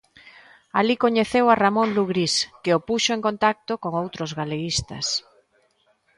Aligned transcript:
Alí 0.79 0.95
coñeceu 1.03 1.45
a 1.49 1.59
Ramón 1.63 1.89
Lugrís 1.97 2.35
que 2.63 2.71
o 2.77 2.83
puxo 2.87 3.11
en 3.13 3.21
contacto 3.27 3.73
con 3.83 3.91
outros 4.03 4.29
galeguistas. 4.39 5.05